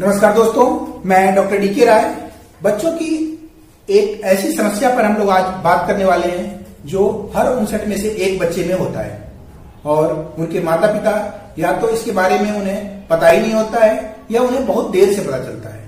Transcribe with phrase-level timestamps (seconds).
[0.00, 0.64] नमस्कार दोस्तों,
[1.06, 2.04] मैं डॉक्टर डी के राय।
[2.62, 3.08] बच्चों की
[3.88, 7.96] एक ऐसी समस्या पर हम लोग आज बात करने वाले हैं, जो हर उनसठ में
[7.98, 9.32] से एक बच्चे में होता है।
[9.84, 11.12] और उनके माता पिता
[11.58, 15.12] या तो इसके बारे में उन्हें पता ही नहीं होता है, या उन्हें बहुत देर
[15.12, 15.84] से पता चलता है।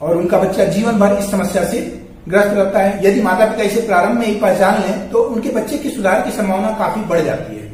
[0.00, 1.80] और उनका बच्चा जीवन भर इस समस्या से
[2.28, 5.78] ग्रस्त रहता है। यदि माता पिता इसे प्रारंभ में ही पहचान लें तो उनके बच्चे
[5.78, 7.72] की सुधार की संभावना काफ़ी बढ़ जाती है।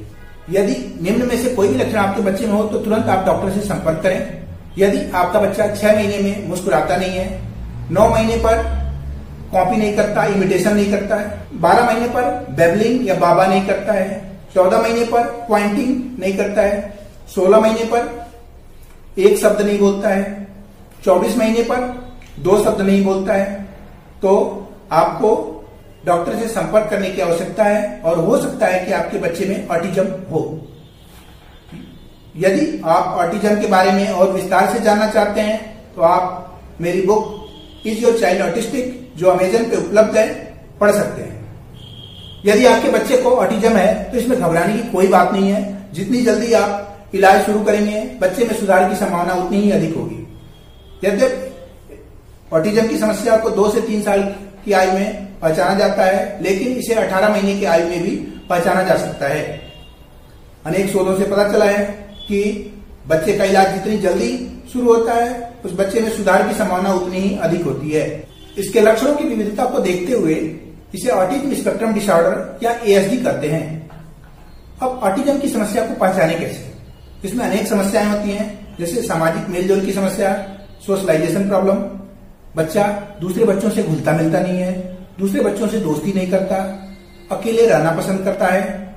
[0.52, 3.52] यदि निम्न में से कोई भी लक्षण आपके बच्चे में हो तो तुरंत आप डॉक्टर
[3.52, 4.43] से संपर्क करें।
[4.78, 7.40] यदि आपका बच्चा छह महीने में मुस्कुराता नहीं है,
[7.90, 8.62] नौ महीने पर
[9.52, 12.22] कॉपी नहीं करता, इमिटेशन नहीं करता है, बारह महीने पर
[12.56, 14.22] बेबलिंग या बाबा नहीं करता है,
[14.54, 16.94] चौदह महीने पर पॉइंटिंग नहीं करता है,
[17.34, 20.46] सोलह महीने पर एक शब्द नहीं बोलता है,
[21.04, 21.80] चौबीस महीने पर
[22.40, 23.62] दो शब्द नहीं बोलता है
[24.22, 24.30] तो
[24.92, 25.30] आपको
[26.06, 29.68] डॉक्टर से संपर्क करने की आवश्यकता है और हो सकता है कि आपके बच्चे में
[29.68, 30.40] ऑटिज्म हो।
[32.36, 35.58] यदि आप ऑटिज्म के बारे में और विस्तार से जानना चाहते हैं
[35.94, 40.26] तो आप मेरी book is your child autistic जो अमेजन पे उपलब्ध है,
[40.80, 41.32] पढ़ सकते हैं।
[42.46, 46.22] यदि आपके बच्चे को ऑटिज्म है तो इसमें घबराने की कोई बात नहीं है। जितनी
[46.22, 50.20] जल्दी आप इलाज शुरू करेंगे, बच्चे में सुधार की संभावना उतनी ही अधिक होगी।
[51.04, 54.22] यद्यप ऑटिज्म की समस्या को दो से तीन साल
[54.64, 58.16] की आयु में पहचाना जाता है, लेकिन इसे 18 महीने की आयु में भी
[58.50, 59.60] पहचाना जा सकता है।
[60.66, 62.72] अनेक शोधों से पता चला है कि
[63.08, 67.18] बच्चे का इलाज जितनी जल्दी शुरू होता है, उस बच्चे में सुधार की संभावना उतनी
[67.18, 68.24] ही अधिक होती है।
[68.58, 70.34] इसके लक्षणों की विविधता को देखते हुए
[70.94, 73.90] इसे ऑटिज्म स्पेक्ट्रम डिसऑर्डर या एएसडी कहते हैं।
[74.82, 76.74] अब ऑटिज्म की समस्या को पहचाने कैसे?
[77.24, 81.74] इसमें अनेक समस्याएँ होती हैं, जैसे सामाजिक मेलजोल की समस्या सोशलाइजेशन प्रॉब्लम
[82.56, 86.56] बच्चा दूसरे बच्चों से घुलता मिलता नहीं है, दूसरे बच्चों से दोस्ती नहीं करता,
[87.32, 88.94] अकेले रहना पसंद करता है,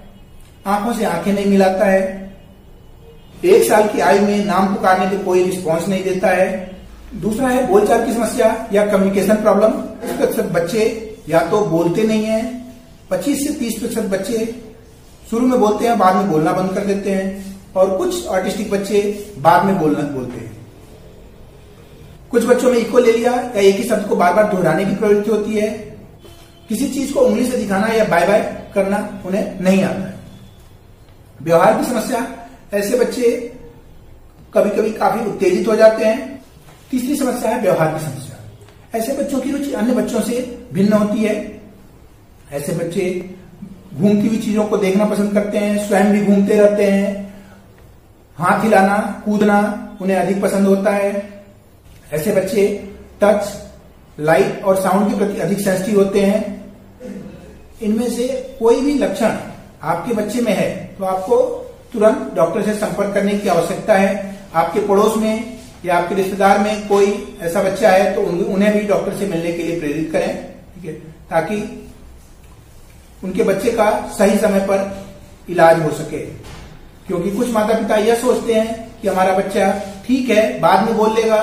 [0.67, 2.27] आँखों से आँखें नहीं मिलाता है
[3.46, 6.78] एक साल की आयु में नाम पुकारने पे कोई रिस्पॉन्स नहीं देता है।
[7.16, 9.70] दूसरा है, बोलचाल की समस्या या कम्युनिकेशन प्रॉब्लम
[10.18, 12.66] प्रतिशत बच्चे या तो बोलते नहीं है।
[13.12, 14.56] 25 से 30 प्रतिशत बच्चे
[15.30, 19.28] शुरू में बोलते हैं, बाद में बोलना बंद कर देते हैं। और कुछ ऑटिस्टिक बच्चे
[19.40, 20.58] बाद में बोलना बोलते हैं।
[22.32, 24.95] कुछ बच्चों में इक्वल ले लिया या एक ही शब्द को बार बार दोहराने की
[24.95, 25.70] प्रवृत्ति होती है।
[26.70, 30.20] किसी चीज़ को उंगली से दिखाना या बाय बाय करना उन्हें नहीं आता
[31.42, 32.36] व्यवहार की समस्या
[32.73, 33.32] ऐसे बच्चे
[34.54, 36.44] कभी कभी काफ़ी उत्तेजित हो जाते हैं।
[36.92, 41.23] तीसरी समस्या है व्यवहार की समस्या। ऐसे बच्चों की रुचि अन्य बच्चों से भिन्न होती
[41.23, 41.61] है।
[42.52, 43.36] ऐसे बच्चे
[43.94, 47.33] घूमती हुई चीज़ों को देखना पसंद करते हैं, स्वयं भी घूमते रहते हैं।
[48.38, 51.44] हाथ हिलाना, कूदना उन्हें अधिक पसंद होता है।
[52.14, 52.67] ऐसे बच्चे
[53.23, 53.61] टच,
[54.20, 56.73] लाइट और साउंड के प्रति अधिक सेंसिटिव होते हैं।
[57.82, 59.38] इनमें से कोई भी लक्षण
[59.84, 64.80] आपके बच्चे में है तो आपको तुरंत डॉक्टर से संपर्क करने की आवश्यकता है। आपके
[64.87, 68.21] पड़ोस में या आपके रिश्तेदार में कोई ऐसा बच्चा है तो
[68.53, 70.36] उन्हें भी डॉक्टर से मिलने के लिए प्रेरित करें,
[70.75, 70.93] ठीक है?
[71.30, 71.58] ताकि
[73.23, 75.05] उनके बच्चे का सही समय पर
[75.49, 76.25] इलाज हो सके।
[77.08, 79.71] क्योंकि कुछ माता पिता यह सोचते हैं कि हमारा बच्चा
[80.08, 81.42] ठीक है, बाद में बोल लेगा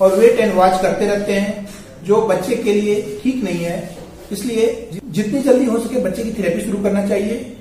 [0.00, 1.68] और वेट एंड वॉच करते रहते हैं,
[2.04, 3.96] जो बच्चे के लिए ठीक नहीं है।
[4.32, 7.56] इसलिए जितनी जल्दी हो सके बच्चे की थेरेपी शुरू करना चाहिए।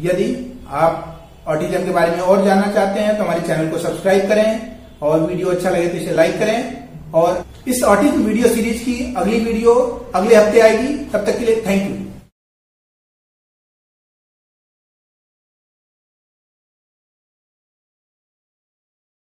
[0.00, 0.34] यदि
[0.68, 1.13] आप
[1.46, 4.46] ऑटिज्म के बारे में और जानना चाहते हैं तो हमारे चैनल को सब्सक्राइब करें
[5.02, 9.38] और वीडियो अच्छा लगे तो इसे लाइक करें। और इस ऑटिज्म वीडियो सीरीज़ की अगली
[9.40, 9.74] वीडियो
[10.14, 12.03] अगले हफ़्ते आएगी। तब तक के लिए थैंक यू।